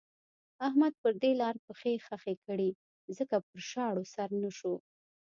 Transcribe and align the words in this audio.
احمد 0.67 0.93
پر 1.01 1.13
دې 1.21 1.31
لاره 1.41 1.59
پښې 1.67 1.93
خښې 2.05 2.35
کړې 2.45 2.69
ځکه 3.17 3.35
پر 3.47 3.59
شاړو 3.71 4.03
سر 4.13 4.29
نه 4.43 4.51
شو. 4.57 4.75